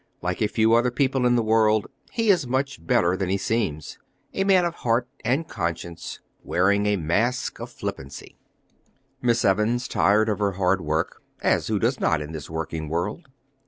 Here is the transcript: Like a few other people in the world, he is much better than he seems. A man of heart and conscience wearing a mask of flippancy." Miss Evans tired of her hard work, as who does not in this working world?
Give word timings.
Like 0.23 0.41
a 0.41 0.47
few 0.47 0.73
other 0.73 0.89
people 0.89 1.27
in 1.27 1.35
the 1.35 1.43
world, 1.43 1.85
he 2.11 2.31
is 2.31 2.47
much 2.47 2.83
better 2.83 3.15
than 3.15 3.29
he 3.29 3.37
seems. 3.37 3.99
A 4.33 4.43
man 4.43 4.65
of 4.65 4.73
heart 4.81 5.07
and 5.23 5.47
conscience 5.47 6.19
wearing 6.43 6.87
a 6.87 6.95
mask 6.97 7.59
of 7.59 7.69
flippancy." 7.69 8.39
Miss 9.21 9.45
Evans 9.45 9.87
tired 9.87 10.27
of 10.27 10.39
her 10.39 10.53
hard 10.53 10.81
work, 10.81 11.21
as 11.43 11.67
who 11.67 11.77
does 11.77 11.99
not 11.99 12.19
in 12.19 12.31
this 12.31 12.49
working 12.49 12.89
world? 12.89 13.27